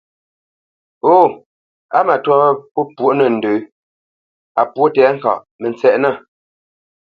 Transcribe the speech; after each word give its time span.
Hô, 1.03 1.15
á 1.97 1.99
matwâ 2.07 2.33
wâ 2.41 2.49
pə́ 2.73 2.83
pwôʼ 2.95 3.13
nə̂ 3.17 3.27
ndə̌, 3.35 3.55
a 4.59 4.61
pwô 4.73 4.83
təŋgáʼ, 4.93 5.39
mə 5.59 5.67
tsɛʼnə̂! 5.77 6.11